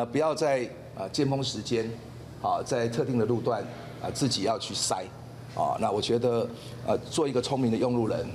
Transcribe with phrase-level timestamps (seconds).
[0.00, 0.66] 那不要在
[0.98, 1.84] 啊尖峰时间，
[2.40, 3.62] 啊在特定的路段
[4.02, 5.04] 啊自己要去塞，
[5.54, 6.48] 啊那我觉得
[6.86, 8.26] 呃做一个聪明的用路人，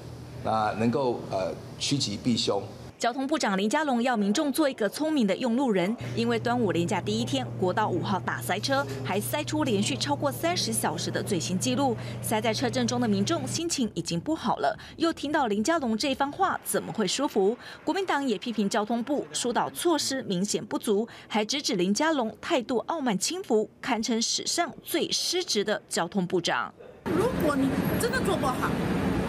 [0.43, 2.61] 啊能够呃趋吉避凶。
[3.05, 11.95] 交通部长林佳龙要民众做一个聪明的用路人，因为端午连假第一天，国道五号大塞车，还塞出连续超过三十小时的最新纪录。
[12.19, 17.55] 塞在车阵中的民众心情已经不好了，又听到林佳龙这番话，怎么会舒服？
[17.83, 26.73] 国民党也批评交通部疏导措施明显不足，还直指林佳龙态度傲慢轻浮，堪称史上最失职的交通部长。
[27.15, 27.69] 如果你
[28.01, 28.71] 真的做不好，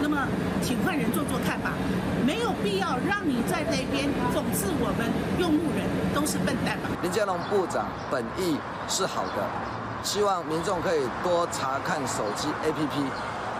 [0.01, 0.27] 那么
[0.63, 1.75] 请换人做做看吧。
[2.27, 5.09] 没有必要让你在那边讽刺我们
[5.39, 6.89] 用路人都是笨蛋吧？
[7.01, 8.57] 林佳龙部长本意
[8.89, 9.47] 是好的，
[10.03, 13.07] 希望民众可以多查看手机 APP，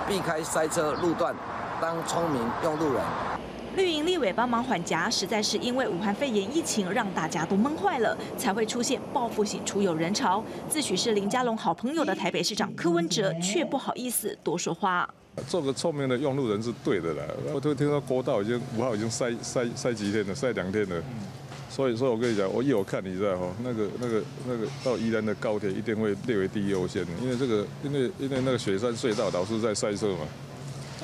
[0.05, 1.33] 避开塞车路段，
[1.79, 3.01] 当聪明用路人。
[3.77, 10.43] 绿营立委帮忙缓颊，实在是因为武汉肺炎疫情让大家都闷坏了，才会出现报复性出游人潮。
[10.67, 15.07] 自诩是林佳龙好朋友的台北市长柯文哲却不好意思多说话。
[15.47, 17.23] 做个聪明的用路人是对的啦。
[17.53, 21.01] 我都听说国道已经五号已经塞塞塞几天了，塞两天了。
[21.69, 30.19] 所以说我跟你讲，我一有看你知道哈，那个那个那个到宜兰的高铁一定会列为第一优先的，因为这个因为因为那个雪山隧道老是在塞车嘛。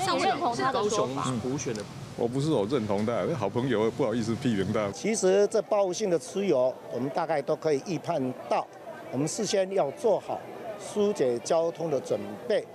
[0.04, 1.32] 上认同他的说法。
[1.44, 1.84] 补选的，
[2.18, 4.90] 我不是我认同他，好朋友不好意思批评他。
[4.92, 8.66] 其实这报复性的出游，我们大概都可以预判到，
[9.12, 10.40] 我们事先要做好
[10.80, 12.66] 疏解交通的准备，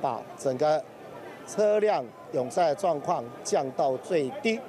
[0.00, 0.80] 把整个。
[1.48, 2.04] 车辆
[2.34, 4.60] 拥塞状况降到最低。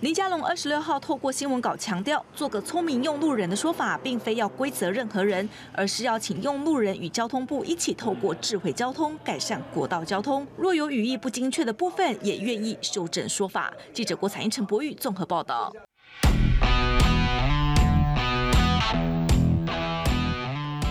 [0.00, 10.46] 林佳龙二十六号透过新闻稿强调，做个聪明用路人的说法，并非要归责任何人，而是要请用路人与交通部一起透过智慧交通改善国道交通。
[10.56, 13.72] 若有语义不精确的部分，也愿意修正说法。
[13.92, 15.72] 记者郭采英、陈博玉综合报道。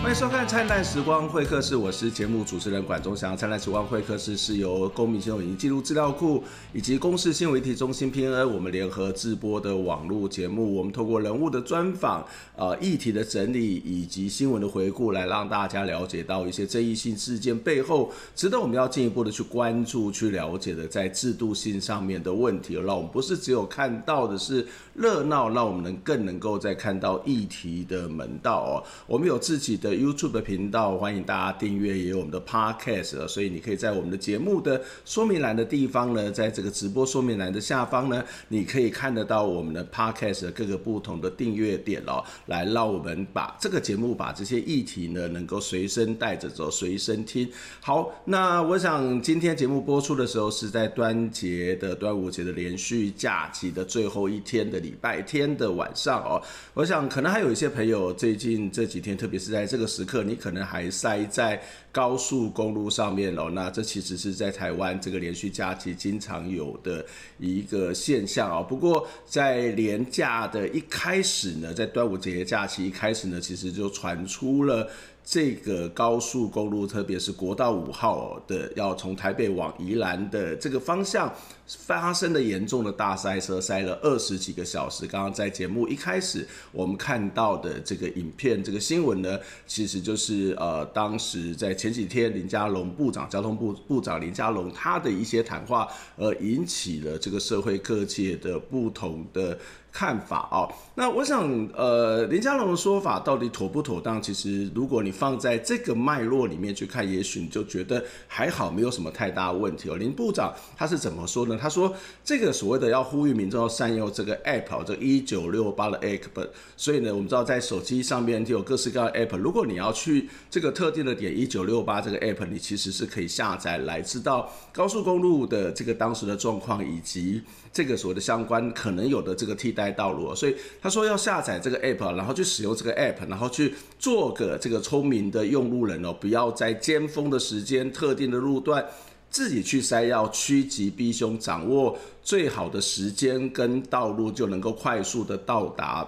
[0.04, 3.32] 欢迎收看《灿烂时光会客室》，我是节目主持人管中祥。
[3.36, 10.76] 《灿烂时光会客室》是由公民新闻影音记录资料库以及公视新闻媒体中心 PNN 我们联合制播的网络节目。
[10.76, 12.22] 我们透过人物的专访、
[12.54, 22.74] 呃议题的整理以及新闻的回顾，来让大家了解到一些争议性事件背后值得我们要进一步的去关注、去了解的在制度性上面的问题。
[22.74, 28.84] 让我们不是只有看到的是热闹，让我们能更能够再看到议题的门道哦。
[29.06, 29.93] 我们有自己的。
[29.94, 47.48] YouTube 的频道，欢迎大家订阅，也有我们的 Podcast，所以你可以在我们的节目的说明栏的地方呢，在这个直播说明栏的下方呢，你可以看得到我们的 Podcast 各个不同的订阅点哦，来让我们把这个节目把这些议题呢，能够随身带着走，随身听。
[47.80, 56.42] 好，那我想今天节目播出的时候是在端节的端午节的连续假期的最后一天的礼拜天的晚上哦，
[56.74, 59.83] 我想可能还有一些朋友最近这几天，特别是在这个。
[59.86, 61.60] 时刻，你可能还塞在
[61.92, 63.50] 高速公路上面哦。
[63.52, 67.04] 那这其实是在台湾这个连续假期经常有的
[67.38, 68.64] 一个现象哦。
[68.66, 74.88] 不过在连假的一开始呢，在端午节假期一开始呢，其实就传出了。
[75.26, 81.32] 这个高速公路，特别是国道五号的，要从台北往宜兰的这个方向
[81.66, 85.06] 发生的严重的大塞车，塞了二十几个小时。
[85.06, 99.58] 刚刚在节目一开始我们看到的这个影片，这个新闻呢，其实就是呃，当时在前几天林佳龙部长，交通部部长林佳龙他的一些谈话，而引起了这个社会各界的不同的。
[99.96, 104.20] 看法哦，那我想，呃，林佳龙的说法到底妥不妥当？
[104.20, 109.96] 其实，如果你放在这个脉络里面去看，也许你就觉得还好，没有什么太大问题哦。
[109.96, 111.53] 林部长他是怎么说呢？
[111.58, 111.94] 他说，
[112.24, 127.42] 这个所谓的要呼吁民众要善用这个 app，这一九六八的 app，所以呢，我们知道在手机上面就有各式各样的 app，如果你要去这个特定的点一九六八这个 app，你其实是可以下载来知道高速公路的这个当时的状况以及。
[127.72, 138.86] 这个所谓的相关可能有的这个替代道路，所以他说要下载这个 app，然后去使用这个 app，然后去做个这个聪明的用路人哦，不要在尖峰的时间、特定的路段
[139.34, 146.06] 自己去塞，要趋吉避凶，掌握最好的时间跟道路，就能够快速的到达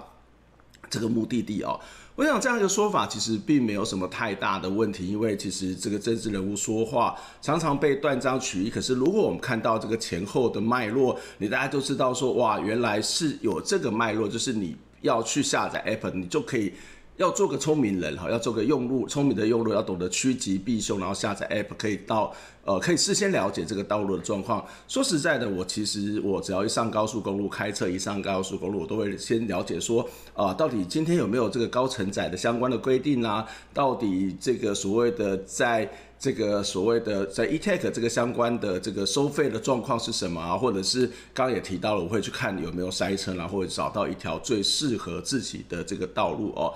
[0.88, 1.80] 这个目的地哦。
[2.14, 8.70] 我想这样一个说法其实并没有什么太大的问题，因为其实这个政治人物说话常常被断章取义。
[8.70, 16.72] 可是如果我们看到这个前后的脉络，你大家都知道说，哇，原来是有这个脉络，就是你要去下载 App，你就可以
[17.16, 22.34] 要做个聪明人哈，要做个用路聪明的用路，要懂得趋吉避凶，然后下载 App 可以到
[22.64, 24.62] 呃可以事先了解这个道路的状况。
[24.86, 33.46] 说实在的，我其实我只要一上高速公路开车，一上高速公路，我都会先了解说啊、到底今天有没有这个高承载的相关的规定啊？
[33.72, 40.54] 到底这个所谓的在这个所谓的在 eTag 这个相关的这个收费的状况是什么啊？
[40.54, 46.74] 或者是刚刚也提到了，我会去看有没有塞车，然后会找到一条最适合自己的这个道路哦。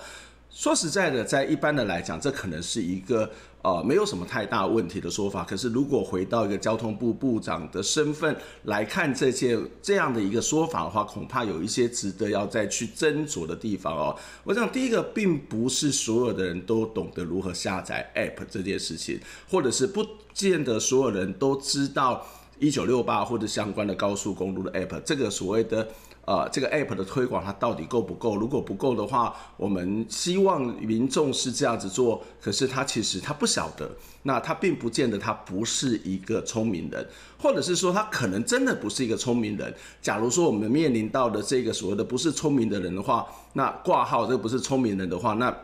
[0.53, 3.31] 说实在的，在一般的来讲，这可能是一个
[3.61, 5.45] 呃没有什么太大问题的说法。
[5.45, 14.15] 可是如果回到一个交通部部长的身份来看这件这样的一个说法的话，恐怕有一些值得要再去斟酌的地方哦。
[14.43, 19.19] 我想第一个，并不是所有的人都懂得如何下载 App 这件事情，
[19.49, 22.25] 或者是不见得所有人都知道
[22.59, 25.87] 一九六八或者相关的高速公路的 App，这个所谓的。
[26.23, 28.35] 呃，这个 app 的推广它到底够不够？
[28.35, 32.23] 如果不够的话，我们希望民众是这样子做。
[32.39, 33.89] 可是他其实他不晓得，
[34.23, 37.05] 那他并不见得他不是一个聪明人，
[37.39, 39.73] 或者是说他可能真的不是一个聪明人。
[40.01, 45.55] 假如说我们面临到的这个所谓的不是聪明的人的话，那挂号这个不是聪明人的话，那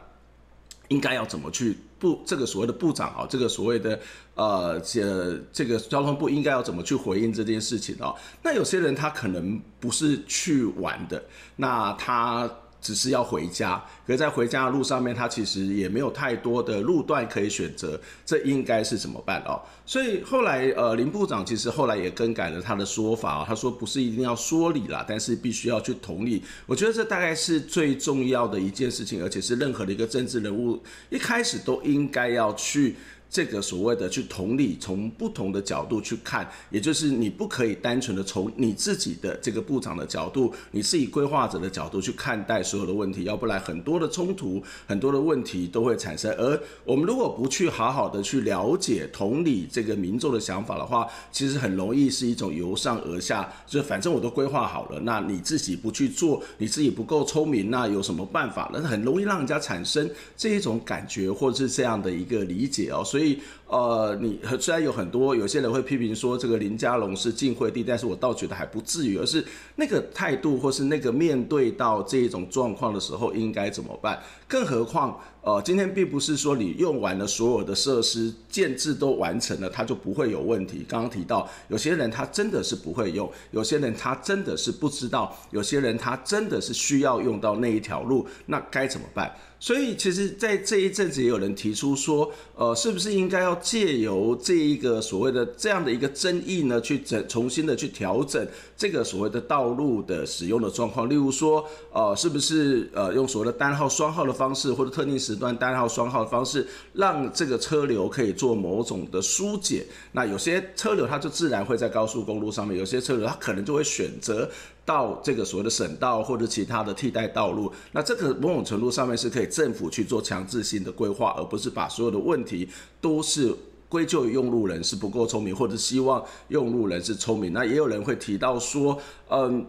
[0.87, 1.77] 应该要怎么去？
[1.99, 3.99] 部这个所谓的部长啊，这个所谓的
[4.35, 8.13] 呃，这这个交通部应该要怎么去回应这件事情啊？
[8.41, 11.23] 那有些人他可能不是去玩的，
[11.55, 12.49] 那他。
[12.81, 19.59] 只是要回家，可是在回家的路上面，他其实也没有太多的路段可以选择，这应该是怎么办哦？
[19.85, 26.43] 所以后来呃林部长其实后来也更改了他的说法，他说不是一定要说理啦，但是必须要去同理。
[26.65, 32.95] 我觉得这大概是最重要的一件事情，而且是任何的一个政治人物一开始都应该要去。
[33.29, 46.31] 这个所谓的去同理，从不同的角度去看，也就是你不可以单纯的从你自己的这个部长的角度，你是以规划者的角度去看待所有的问题，要不然很多的冲突、很多的问题都会产生。
[46.37, 58.69] 而我们如果不去好好的去了解、同理这个民众的想法的话，其实很容易是一种由上而下，就反正我都规划好了，那你自己不去做，你自己不够聪明，那有什么办法？
[58.73, 63.03] 那很容易让人家产生这一种感觉，或者是这样的一个理解哦。
[63.03, 69.43] 所以，see 呃，你虽然有很多有些人会批评说这个林家龙是晋惠帝，但是我倒觉得还不至于，而是
[69.75, 74.21] 那个态度或是那个面对到这一种状况的时候应该怎么办？
[74.47, 80.85] 更何况，呃，今天并不是说你用完了所有的设施建制都完成了，它就不会有问题。
[80.87, 89.35] 刚刚提到有些人他真的是不会用，有些人他真的是不知道，有些人他真的是需要用到那一条路，那该怎么办？
[89.59, 98.45] 所以，其实，在这一阵子也有人提出说，呃，是不是应该要借由这一个所谓的这样的一个争议呢，去整重新的去调整
[98.75, 101.09] 这个所谓的道路的使用的状况？
[101.09, 109.85] 例如说，呃，是不是呃用所谓的单号双号的方式，或者特定时段单号双号的方式，让这个车流可以做某种的疏解？
[110.11, 114.49] 那有些车流它就自然会在高速公路上面，有些车流它可能就会选择。
[114.87, 122.69] 到这个所谓的省道或者其他的替代道路，那这个某种程度上面是可以政府去做强制性的规划，而不是把所有的问题
[123.01, 123.53] 都是
[123.89, 127.51] 归咎于用路人是不够聪明，或者希望用路人是聪明。
[127.51, 128.97] 那也有人会提到说，
[129.29, 129.65] 嗯。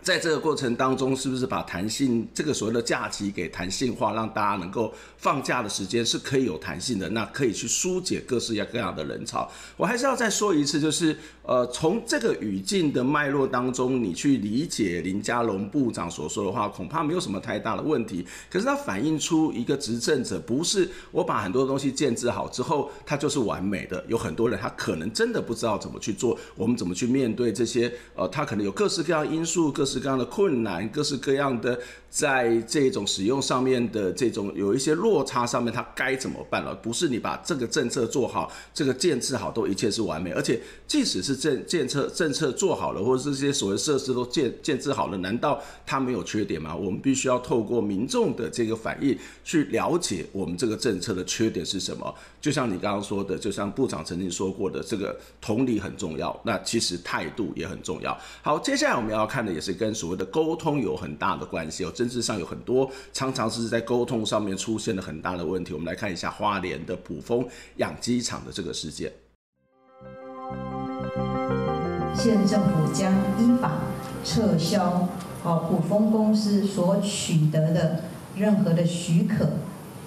[0.00, 9.46] 在这个过程当中，是不是把弹性这个所谓的假期给弹性化，让大家能够放假的时间是可以有弹性的，那可以去疏解各式各样的人潮。
[9.76, 18.24] 我还是要再说一次，就是呃，从这个语境的脉络当中，你去理解林佳龙部长所说的话，恐怕没有什么太大的问题。
[18.50, 24.04] 可是它反映出一个执政者不是我把很多东西建制好之后，它就是完美的。
[24.08, 29.72] 有很多人他可能真的不知道怎么去做，我们怎么去面对这些呃，他可能有各式各样因素。
[29.72, 31.78] 各式各样的困难，各式各样的
[32.10, 36.74] 在这种使用上面的这种有一些落差上面，他该怎么办了？
[36.74, 40.30] 不是你把这个政策做好，这个建设好，都一切是完美。
[40.32, 46.74] 而且，即使是政建设政策做好了，或者这些所谓设施都建建置好了，难道它没有缺点吗？
[46.74, 52.14] 我们必须要透过民众的这个反应去了解我们这个政策的缺点是什么。
[52.40, 58.16] 就像你刚刚说的，就像部长曾经说过的，这个同理很重要，那其实态度也很重要。
[58.42, 59.72] 好，接下来我们要看的也是。
[59.72, 65.72] 跟所谓的沟通有很大的关系哦，政治上有很多常常是在沟通上面出现了很大的问题。
[65.72, 67.44] 我们来看一下花莲的埔丰
[67.78, 69.10] 养鸡场的这个事件。
[72.14, 73.72] 县政府将依法
[74.24, 75.08] 撤销
[75.42, 78.04] 哦埔丰公司所取得的
[78.36, 79.48] 任何的许可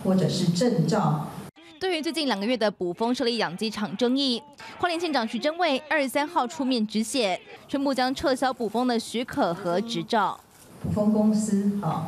[0.03, 1.27] 或者是证照。
[1.79, 4.41] 对于最近两个月的捕风设立养鸡场争议，
[4.79, 10.39] 花莲县长徐榛蔚二十三号出面止血，宣布将撤销捕风的许可和执照。
[10.81, 12.07] 埔丰公司啊，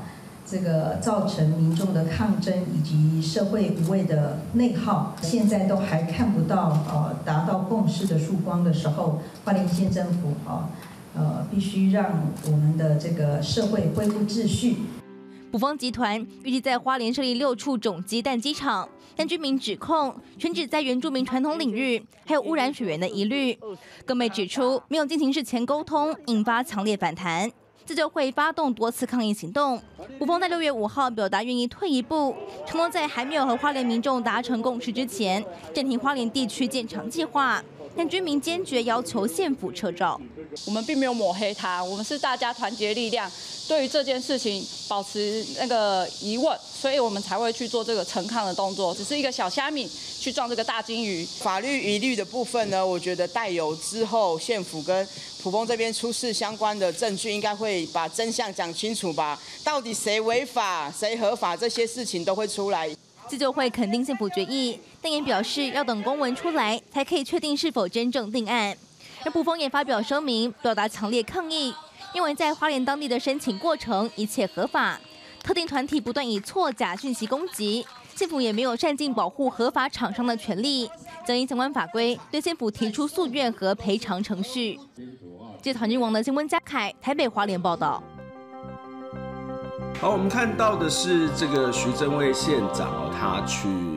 [0.49, 10.69] 这个造成民众的抗争以及社会无谓的内耗，现在都还看不到呃达到共识的曙光的时候，花莲县政府啊
[11.13, 12.05] 呃必须让
[12.45, 14.77] 我们的这个社会恢复秩序。
[15.51, 18.87] 卜蜂集团预计在花莲设立六处种鸡蛋机场，
[19.17, 23.57] 但居民指控选址在原住民传统领域，还有污染水源的疑虑，
[24.05, 27.51] 更被指出没有进行事前沟通，引发强烈反弹。
[27.87, 29.81] 自救会发动多次抗议行动，
[30.19, 35.41] 吴峰在六月五号表达愿意退一步，承诺在还没有和花莲民众达成共识之前，
[35.73, 37.63] 暂停花莲地区建厂计划。
[37.97, 40.21] 但居民坚决要求县府撤照。
[40.65, 43.29] 我们并没有抹黑他，我们是大家团结力量，
[43.67, 48.93] 对于这件事情保持那个疑问，所以我们才会去做这个陈抗的动作。
[48.93, 49.89] 只是一个小虾米
[50.19, 51.25] 去撞这个大金鱼。
[51.25, 55.07] 法律疑虑的部分呢，我觉得带有之后县府跟。
[55.43, 59.39] 普丰这边出示相关的证据，应该会把真相讲清楚吧？
[59.63, 62.89] 到底谁违法，谁合法，这些事情都会出来。
[63.27, 68.75] 自救会肯定政府决议，但也表示要等公文出来，才可以确定是否真正定案。
[69.25, 71.73] 而卜蜂也发表声明，表达强烈抗议，
[72.13, 74.99] 因为在花莲当地的申请过程一切合法，
[75.43, 80.89] 特定团体不断以错假讯息攻击，政府也没有善尽保护合法厂商的权利，
[81.25, 84.79] 将依相关法规对政府提出诉愿和赔偿程序。
[85.61, 88.01] 记者唐君王的新闻，嘉凯台北花莲报道。
[89.99, 93.96] 好，我们看到的是这个徐正蔚县长，他去。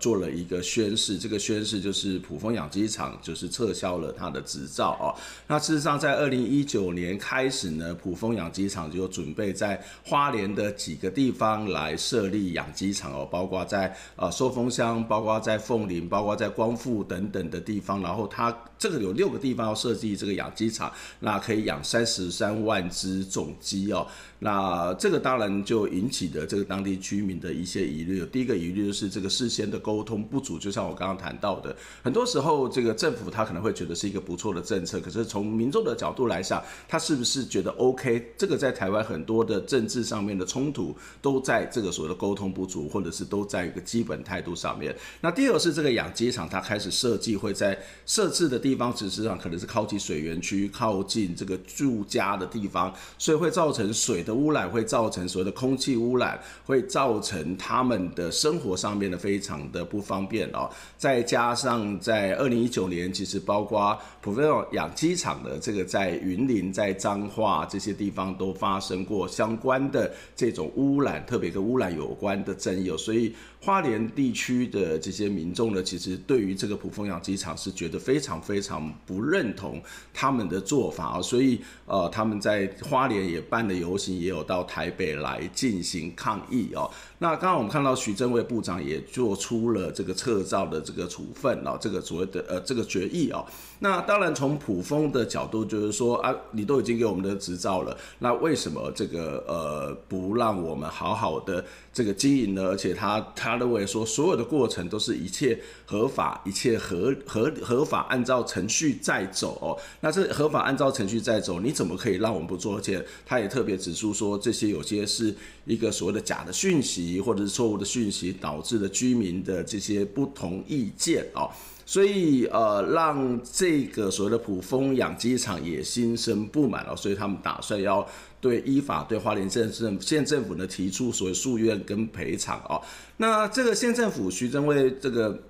[0.00, 5.14] 做了一个宣誓，这个宣誓就是普丰养鸡场就是撤销了他的执照哦。
[5.46, 18.00] 那事实上，在二零一九年开始呢，普丰养鸡场就准备在花莲的几个地方来设立养鸡场哦，包括在呃寿丰乡，包括在凤林，包括在光复等等的地方。
[18.02, 24.06] 然后他这个有六个地方要设计这个养鸡场，那可以养三十三万只种鸡哦。
[24.40, 28.24] 那这个当然就引起的这个当地居民的一些疑虑。
[28.26, 38.34] 第一个疑虑就是这个事先的沟通不足，就像我刚刚谈到的，很多时候这个政府他可能会觉得是一个不错的政策，可是从民众的角度来想，他是不是觉得 OK？
[38.36, 44.94] 这个在台湾很多的政治上面的冲突都在这个所谓的沟通不足，或者是都在一个基本态度上面。
[45.22, 60.68] 那第二个是这个养鸡场，它开始设计会在设置的地方，实上可能是靠近水源区、靠近这个住家的地方，所以会造成水的污染会造成所谓的空气污染，会造成他们的生活上面的非常的的不方便哦。
[60.96, 73.32] 再加上在二零一九年，其实包括普菲尔养鸡场的这个在云林、在彰化这些地方都发生过相关的这种污染，特别跟污染有关的争议，所以。
[73.60, 79.82] 花莲地区的这些民众呢，其实对于这个卜蜂养鸡场是觉得非常非常不认同
[80.14, 86.88] 他们的做法啊，所以呃，他们在花莲也办了游行，也有到台北来进行抗议哦。
[87.18, 93.44] 那刚刚我们看到徐榛蔚部长也做出了这个撤照的这个处分哦，这个所谓的呃这个决议哦。
[93.80, 101.64] 那当然从卜蜂的角度就是说啊，你都已经给我们的执照了，那为什么这个呃不让我们好好的
[101.98, 102.62] 这个经营呢？
[102.68, 109.76] 而且他他认为说所有的过程都是一切合法，一切合合合法，按照程序在走哦。
[110.00, 112.76] 那这合法按照程序在走，你怎么可以让我们不做？
[112.76, 117.08] 而且他也特别指出说，这些有些是一个所谓的假的讯息。
[117.18, 121.50] 或者是错误的讯息导致了居民的这些不同意见哦，
[121.88, 128.06] 所以呃，让这个所谓的普蜂养鸡场也心生不满了，所以他们打算要
[128.42, 132.78] 对依法对花莲县政县政府呢提出所谓诉愿跟赔偿哦。
[133.16, 135.42] 那这个县政府徐榛蔚这个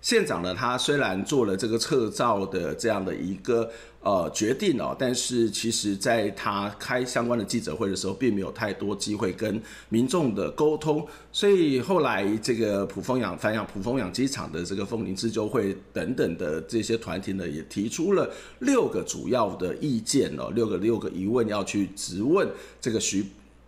[0.00, 3.70] 县长呢，他虽然做了这个撤照的这样的一个。
[4.06, 22.48] 呃，决定哦，但是其实在他开相关的记者会的时候，并没有太多机会跟民众的沟通，所以后来这个卜蜂养反养卜蜂养鸡场的这个凤林自救会等等的这些团体呢，也提出了六个主要的意见哦，六个六个疑问要去质问
[22.80, 23.22] 这个徐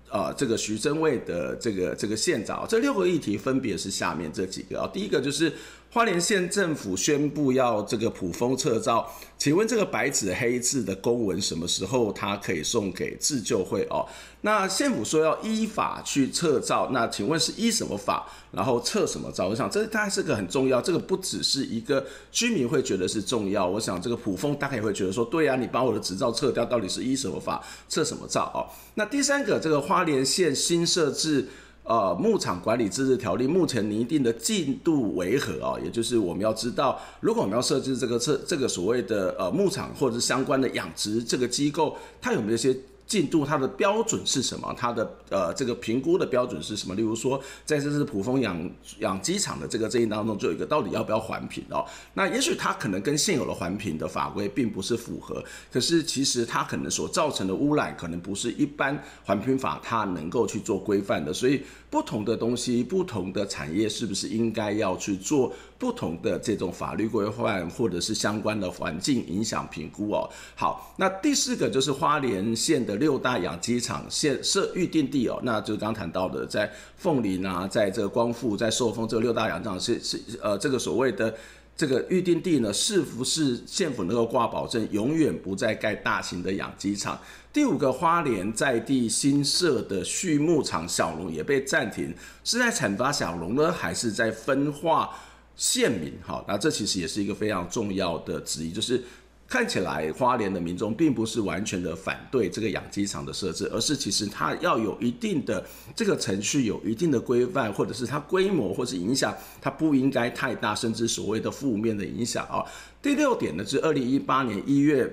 [0.08, 5.52] 啊、呃、这个徐榛蔚的这个这个县长，这六个议题分别是下面这几个啊，第一个就是。
[5.90, 14.06] 花莲县政府宣布要这个卜蜂撤照，请问这个白纸黑字的公文什么时候他可以送给自救会哦？
[14.42, 18.26] 那县府说要依法去撤照，那请问是依什么法？
[18.52, 19.48] 然后撤什么照？
[19.48, 28.68] 我想这大概是个很重要，这个不只是一个居民会觉得是重要，我想这个卜蜂大概也会觉得说，对呀、你把我的执照撤掉，到底是依什么法撤什么照哦？
[28.94, 31.48] 那第三个，这个花莲县新设置。
[31.88, 35.74] 呃，牧场管理自治条例目前拟定的进度为何啊？
[35.82, 42.76] 也就是我们要知道，如果我们要设置这个这这个所谓的呃牧场或者是相关的养殖这个机构，它有没有一些
[43.08, 44.72] 进度，它的标准是什么？
[44.76, 46.94] 它的呃这个评估的标准是什么？
[46.94, 51.82] 例如说，在这次埔丰养养鸡场的这个争议当中，就有一个到底要不要环评哦？
[52.12, 61.32] 那也许它可能跟现有的环评的法规并不是符合，可是其实它可能所造成的污染，可能不是一般环评法它能够去做规范的。
[61.32, 70.28] 所以不同的东西，不同的产业，是不是应该要去做不同的这种法律规范，或者是相关的环境影响评估哦？
[70.54, 72.97] 好，那第四个就是花莲县的。
[72.98, 81.34] 六大养鸡场现设预定地哦，那就刚谈到的，在凤林啊，在这个光复，在寿丰这六大养鸡场是是呃这个所谓的
[81.76, 87.18] 这个预定地呢，是不是县府能够挂保证，永远不再盖大型的养鸡场？
[87.52, 92.14] 第五个花莲在地新设的畜牧场小龙也被暂停，
[92.44, 95.10] 是在惩罚小龙呢，还是在分化
[95.56, 96.12] 县民？
[96.22, 99.02] 好，那这其实也是一个非常重要的质疑，就是。
[99.48, 105.64] 看起来花莲的民众并不是完全的反对这个养鸡场的设置，而是其实它要有一定的
[105.96, 112.62] 这个程序，有一定的规范，或者是它规模或是影响，它不应该太大，甚至所谓的负面的影响啊。
[113.00, 115.10] 第六点呢，是二零一八年一月，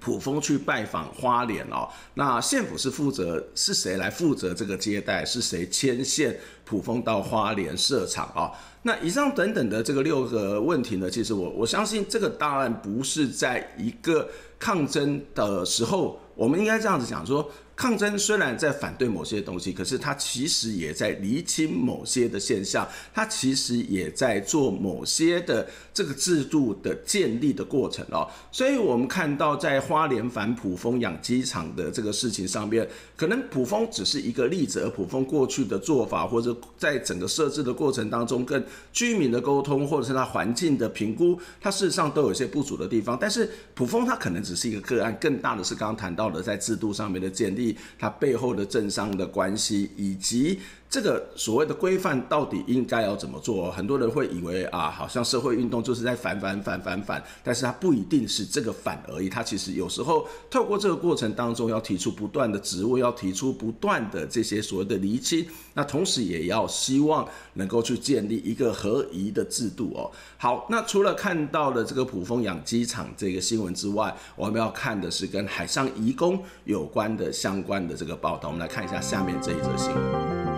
[0.00, 5.24] 普丰去拜访花莲哦，那县府是负责，是谁来负责这个接待？
[5.24, 8.52] 是谁牵线普丰到花莲设厂啊？
[8.82, 17.50] 那以上等等的这个六个问题呢，其实我我相信这个当然不是在一个抗争的时候，我们应该这样子讲说。
[17.76, 28.26] 抗争虽然在反对某些东西，可是它其实也在厘清某些的现象，它其实也在做某些的这个制度的建立的过程哦。
[28.50, 43.18] 所以，我们看到在花莲反普丰养鸡场的这个事情上面，可能普丰只是一个例子，而普丰过去的做法，或者在整个设置的过程当中，跟居民的沟通，或者是它环境的评估，它事实上都有些不足的地方。
[43.20, 47.65] 但是，普丰它可能只是一个个案，更大的是刚刚谈到的在制度上面的建立。
[47.98, 53.70] 它背后的政商的关系，以及这个所谓的规范到底应该要怎么做？
[53.72, 59.28] 很多人会以为啊，好像社会运动就是在反反反反反，但是它不一定是这个反而已。
[59.28, 70.10] 它其实有时候透过这个过程当中，要提出不断的质问，要提出不断的这些所谓的厘清，那同时也要希望能够去建立一个合宜的制度哦。
[70.38, 78.48] 好，那除了看到了这个普丰养鸡场这个新闻之外，我们要看的是跟海上移工有关的相关的这个报道。
[78.48, 80.55] 我们来看一下下面这一则新闻。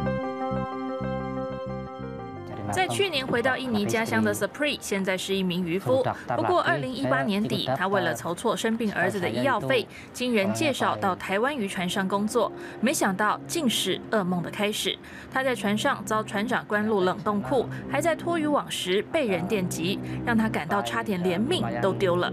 [2.73, 6.05] 在去年回到印尼家乡的 Supri，现在是一名渔夫。
[6.37, 12.51] 不过，二零一八年底，他为了筹措生病儿子的医药费，经人介绍到台湾渔船上工作，
[12.81, 14.97] 没想到竟是噩梦的开始。
[15.33, 22.33] 他在船上遭船长关入冷冻库，还在拖渔网时被人电击，让他感到差点连命都丢了。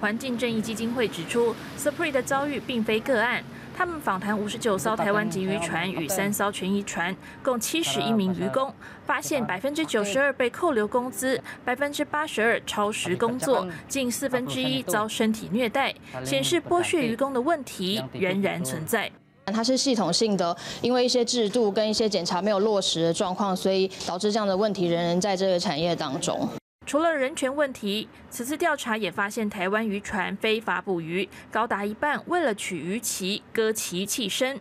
[0.00, 3.42] 环境正义基金会指出，Supri 的遭遇并非个案。
[3.76, 8.72] 他们访谈五十九艘台湾籍渔船与三艘权益船，共七十一名渔工，
[9.04, 15.92] 发现百分之九十二被扣留工资，百分之八十二超时工作，近四分之一遭身体虐待，
[16.24, 19.10] 显示剥削渔工的问题仍然存在。
[19.46, 26.48] 它是系统性的，因为一些制度跟一些检查没有落实的状况，所以导致这样的问题仍然在这个产业当中。
[26.86, 34.60] 除了人权问题，此次调查也发现台湾渔船非法捕鱼，高达一半为了取鱼鳍割鳍弃身。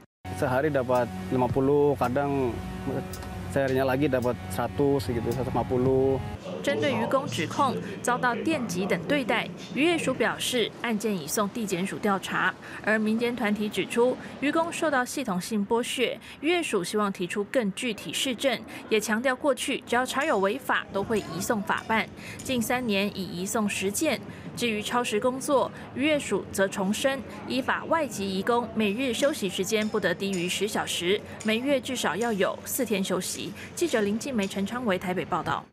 [6.63, 12.54] 针对渔工指控遭到电击等对待，渔业署表示案件已送地检署调查。
[12.84, 22.08] 而民间团体指出，渔工受到系统性剥削，渔业署希望提出更具体事证，也强调过去只要查有违法，都会移送法办。
[22.38, 24.19] 近三年已移送十件。
[24.56, 33.52] 至于超时工作，渔业署则重申，依法外籍移工每日休息时间不得低于十小时，每月至少要有四天休息。
[33.76, 35.65] 记者林静梅、陈昌维台北报道。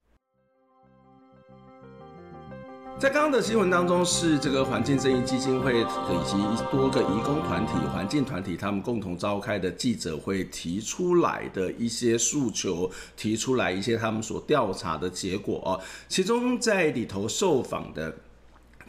[3.01, 5.85] 在刚刚的新闻当中，是这个环境正义基金会以
[6.23, 6.37] 及
[6.71, 15.81] 多个移工团体、环境团体他们共同召开的记者会，提出来的一些诉求，提出来一些他们所调查的结果。
[16.09, 18.15] 其中在里头受访的。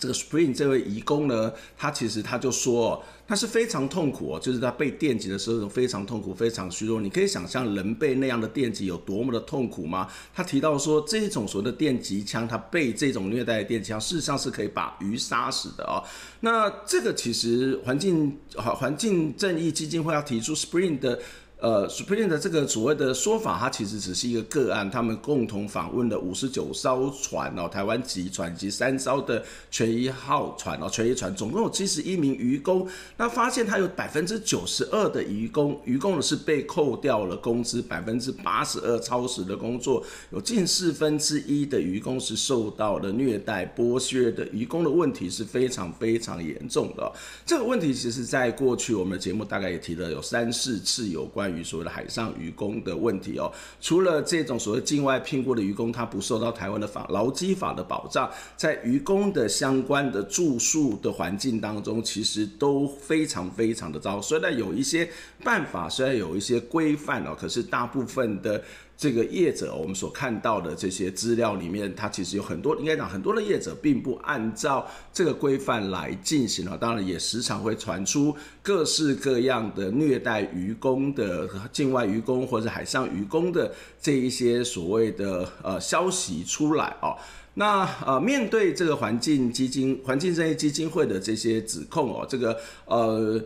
[0.01, 6.99] 这个 Spring 这位移工呢，他其实他就说，他是非常痛苦哦，就是他被电击的时候非常痛苦，非常虚弱。
[6.99, 10.07] 你可以想象人被那样的电击有多么的痛苦吗？
[10.33, 16.01] 他提到说，这种所谓的电击枪，他被这种虐待的电击枪，事实上是可以把鱼杀死的哦。
[16.39, 21.19] 那这个其实环境环境正义基金会要提出 Spring 的。
[21.61, 24.89] 呃，Supreme 的这个所谓的说法，它其实只是一个个案。
[24.89, 32.87] 他们共同访问了五十九艘船哦，台湾籍船及三艘的权益号船哦，权益船总共有七十一名渔工。
[33.15, 44.47] 那发现他有百分之九十二的渔工，渔工呢是被扣掉了工资，百分之八十二超时的工作，有近四分之一的渔工是受到了虐待剥削的。
[44.47, 47.13] 渔工的问题是非常非常严重的。
[47.45, 51.50] 这个问题其实在过去我们的节目大概也提了有三四次有关。
[51.55, 64.21] 与所谓的海上渔工的问题哦，除了这种所谓境外聘雇的渔工，他不受到台湾的法劳基法的保障，在渔工的相关的住宿的环境当中，其实都非常非常的糟。
[64.21, 65.09] 虽然有一些
[65.43, 68.63] 办法，虽然有一些规范哦，可是大部分的。
[69.01, 76.77] 这个业者，我们所看到的这些资料里面，它其实有很多，应该讲很多的业者并不按照这个规范来进行了。
[76.77, 87.17] 当然，也时常会传出各式各样的虐待渔工的境外渔工或者海上渔工的这一些所谓的呃消息出来哦。
[87.55, 93.41] 那呃，面对这个环境基金、环境正义基金会的这些指控哦，这个呃。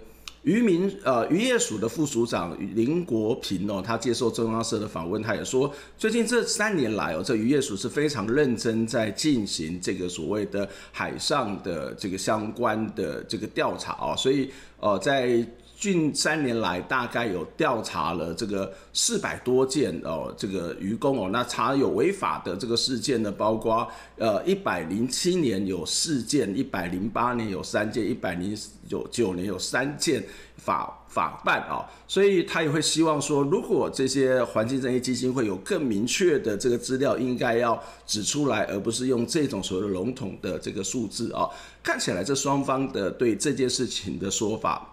[0.46, 15.46] 渔民呃，渔业署的副署长林国平哦，他接受中央社的访问，他也说，最近这三年来哦，这渔业署是非常认真在进行这个所谓的海上的这个相关的这个调查哦，所以呃，在。
[15.86, 28.58] 近三年来，大概有调查了这个四百多件哦，这个渔工哦，那查有违法的这个事件呢，包括呃一百零七年有四件，一百零八年有三件，一百零
[28.90, 30.24] 九九年有三件
[30.58, 41.48] 法法办啊，所以他也会希望说，如果这些环境正义基金会有更明确的这个资料，应该要指出来，而不是用这种所谓的笼统的这个数字啊，
[41.84, 44.92] 看起来这双方的对这件事情的说法。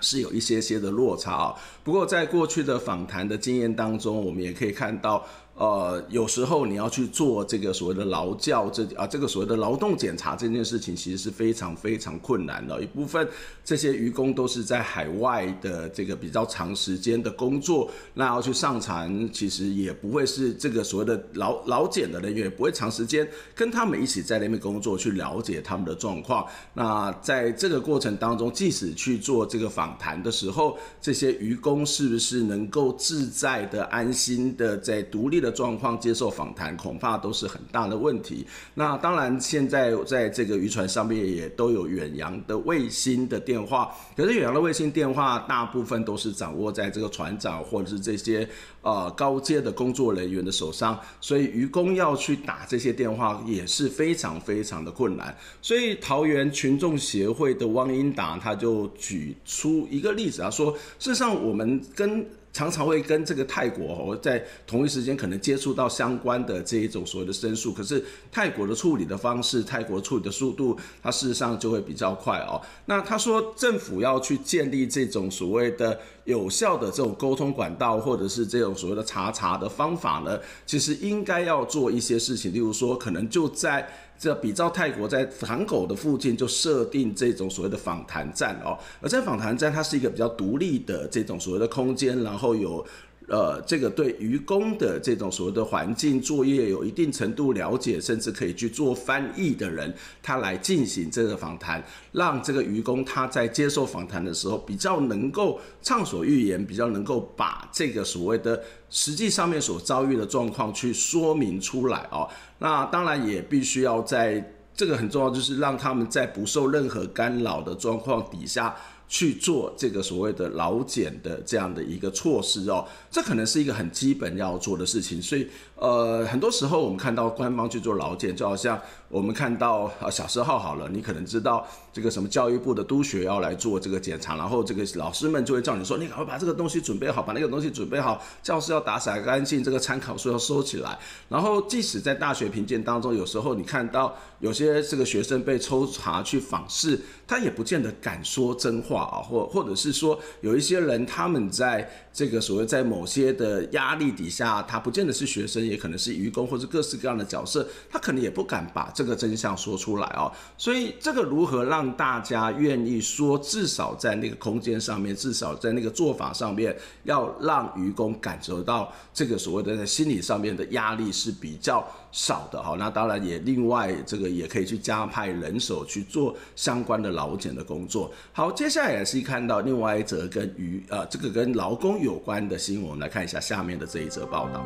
[0.00, 5.26] 是有一些些的落差啊，不过在过去的访谈的经验当中，我们也可以看到。
[5.56, 12.82] 呃，有时候你要去做这个所谓的劳教这啊，这个所谓的劳动检查这件事情，其实是非常非常困难的。
[12.82, 13.28] 一部分
[13.64, 26.44] 这些渔工都是在海外的这个比较长时间的工作，那要去上船，其实也不会是这个所谓的劳劳检的人员，也不会长时间跟他们一起在那边工作，去了解他们的状况。
[26.74, 38.46] 那在这个过程当中，即使去做这个访谈的时候，这些渔工是不是能够自在的、安心的在独立的状况接受访谈，恐怕都是很大的问题。
[38.74, 48.48] 那当然，现在在这个渔船上面也都有远洋的卫星的电话，可是远洋的卫星电话大部分都是掌握在这个船长或者是这些
[48.80, 55.36] 呃高阶的工作人员的手上，所以渔工要去打这些电话也是非常非常的困难。
[55.60, 72.62] 所以桃园群众协会的汪英达他就举出一个例子啊，说事实上我们跟常常会跟这个泰国哦，在同一时间可能接触到相关的这一种所谓的申诉，可是泰国的处理的方式，泰国处理的速度，它事实上就会比较快哦。
[72.86, 83.88] 那他说政府要去建立这种所谓的有效的这种沟通管道，或者是这种所谓的查查的方法呢，其实应该要做一些事情，例如说可能就在。
[84.16, 92.86] 这比照泰国在港口的附近就设定这种所谓的访谈站哦，而在访谈站它是一个比较独立的这种所谓的空间，然后有。
[93.26, 101.82] 呃，这个对渔工的这种所谓的环境作业有一定程度了解，甚至可以去做翻译的人，他来进行这个访谈，
[102.12, 112.28] 让这个渔工他在接受访谈的时候比较能够畅所欲言，比较能够把这个所谓的实际上面所遭遇的状况去说明出来哦。
[112.58, 118.76] 那当然也必须要在这个很重要，就是让他们在不受任何干扰的状况底下。
[119.08, 128.80] 去做这个所谓的劳检的这样的一个措施哦，这可能是一个很基本要做的事情，所以呃，很多时候我们看到官方去做劳检，就好像。
[129.14, 140.98] 我们看到啊，小时候好了，你可能知道这个什么教育部的督学要来做这个检查，然后这个老师们就会叫你说，你赶快把这个东西准备好，把那个东西准备好，教室要打扫干净，这个参考书要收起来。
[141.28, 151.88] 然后即使在大学评鉴当中，有时候你看到有些这个学生被抽查去访视，他也不见得敢说真话啊，或或者是说有一些人他们在。
[152.14, 160.30] 这个所谓在某些的压力底下，他不见得是学生，也可能是愚公或者各式各样的角色，他可能也不敢把这个真相说出来哦。
[160.56, 172.76] 所以这个如何让大家愿意说，至少在那个空间上面，至少在那个做法上面，要让愚公感受到这个所谓的在心理上面的压力是比较少的哈。
[172.78, 178.08] 那当然也另外这个也可以去加派人手去做相关的劳检的工作。
[178.32, 184.64] 好，接下来也是看到另外一则跟与呃这个跟劳工有关的新闻，我们来看一下下面的这一则报道。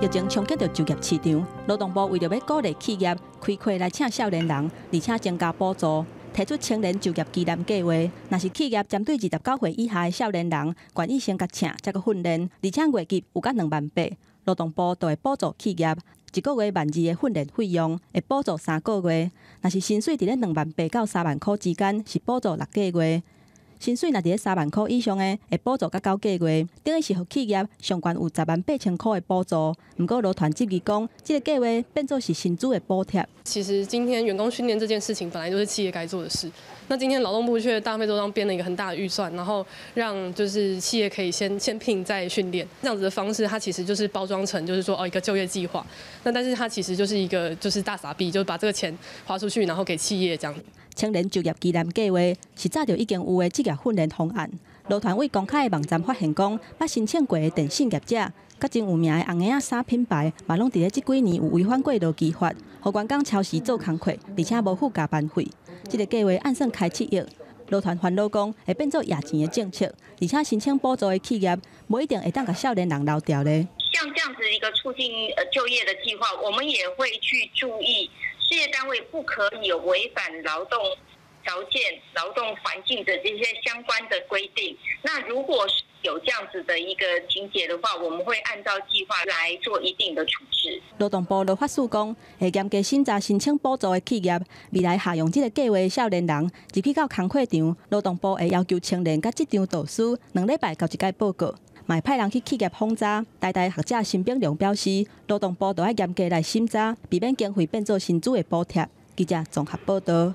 [0.00, 6.04] 疫情冲击到就业市场，劳动部为了要鼓励企业开课来请少年人，而且增加补助。
[6.32, 7.92] 提出青年就业旗舰计划，
[8.28, 14.02] 若是企业针对二十九岁以下的少年人，愿意先甲请，再个训练，而且月给有甲两万八，
[14.48, 15.94] 劳动部都会补助企业
[16.32, 19.30] 一个月万二的训练费用，会补助三个月。
[19.60, 23.22] 若是薪水伫咧两万八到三万块之间，是补助六个月。
[23.78, 29.74] 薪水若伫咧三万块以上诶，会补助到九个月，等于是互企业上悬有十万八千块的补助。
[29.98, 33.26] 毋过劳团质疑讲，这个计划变做是薪资的补贴。
[33.44, 36.50] 其实今天员工训练这件事情本来就是企业该做的事，
[36.88, 45.86] 那今天劳动部却大费周章编了一个很大的预算，然后让就是企业可以先先聘再训练，这样子的方式，它其实就是包装成就是说哦一个就业计划，
[46.24, 48.96] 那但是它其实就是一个就是大傻逼，就是把这个钱
[49.26, 50.54] 花出去，然后给企业这样。
[50.94, 52.18] 青年就业技能计划
[52.56, 54.50] 是早就已经有的职业训练方案。
[54.88, 58.16] 劳团为公开的网站发现讲，捌申请过的电信业者，
[58.58, 65.46] 甲真有名的红颜仔衫品牌，嘛拢伫咧即几年有违反过劳基法，互员工超时做工课，而且无付加班费。
[65.88, 67.22] 即个计划按算开七亿，
[67.68, 71.54] 劳团烦恼讲会变做压钱的政策，而且申请补助的企业，
[71.88, 73.68] 无一定会当甲少年人留掉咧。
[73.92, 78.08] 像这样子一个促进呃就业的计划，我们也会去注意。
[78.40, 80.78] 事业单位不可以有违反劳动
[81.42, 81.80] 条件、
[82.14, 84.76] 劳动环境的这些相关的规定。
[85.02, 90.80] 那如果是有这样子的一个情节的话，我们会按照计划来做一定的处置。
[90.98, 101.54] 劳动部劳法署讲，会严格审查申请补助的企业，未来下用这个计划的少年人入去到工课场，劳动部会要求青年甲职场导师两礼拜交一届报告。
[101.86, 108.86] 买派人去企业轰炸，台大学者辛炳良表示，劳动部都要严格来审查，避免经费变做薪资的补贴。
[109.16, 110.34] 记者综合报道。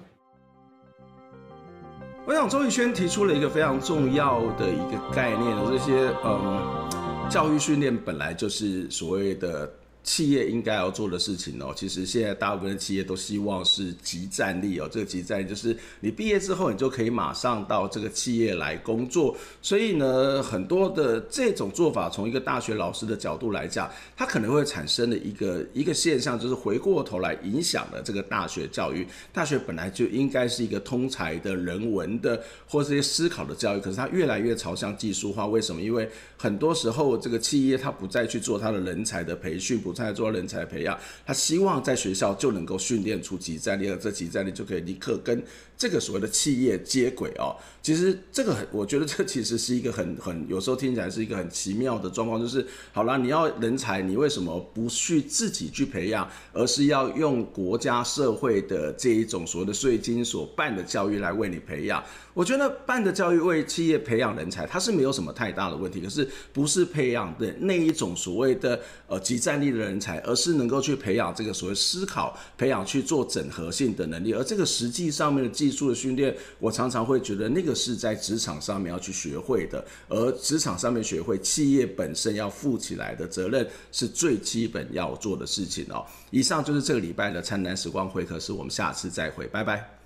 [2.26, 9.70] 我想周宇轩提出了一个非常重要的一个概念，这些嗯，教育训练本来就是所谓的。
[10.04, 14.90] 企业应该要做的事情哦，其实现在大部分的企业都希望是集战力哦。
[14.92, 19.34] 这个集战力就是你毕业之后，你就可以马上到这个企业来工作。
[19.62, 29.08] 所以呢，很多的这种做法，从一个大学老师的角度来讲，它可能会产生的一个一个现象，就是回过头来影响了这个大学教育。
[29.32, 35.48] 大学本来就应该是一个通才的人文的或这些思考的教育，可是它越来越朝向技术化。
[35.48, 35.82] 为什么？
[35.82, 39.93] 因为很多时候这个企业它不再去做它的人才的培训，不。
[39.94, 45.44] 在做人才培养，他希望在学校就能够训练出即战力，而这即战力就可以立刻跟
[45.78, 47.56] 这个所谓的企业接轨哦。
[47.82, 62.04] 其实这个很，我觉得这其实是一个很很有时候听起来是一个很奇妙的状况，就是好了，你要人才，你为什么不去自己去培养，而是要用国家社会的这一种所谓的税金所办的教育来为你培养？
[62.34, 66.02] 我觉得办的教育为企业培养人才，它是没有什么太大的问题。
[66.02, 74.34] 可是不是培养的那一种所谓的呃即战力的人才，而是能够去培养这个所谓思考、培养去做整合性的能力。
[74.34, 79.84] 而这个实际上面的技术的训练，我常常会觉得那个是在职场上面要去学会的。
[80.08, 86.06] 而职场上面学会，企业本身要负起来的责任是最基本要做的事情哦。
[86.32, 90.03] 以上就是这个礼拜的灿烂时光会客室，我们下次再会，拜拜。